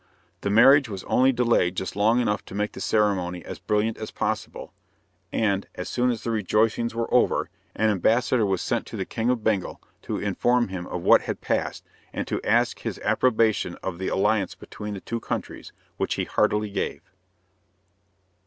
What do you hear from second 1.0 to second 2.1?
only delayed just